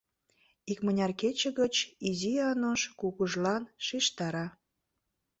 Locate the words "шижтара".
3.85-4.47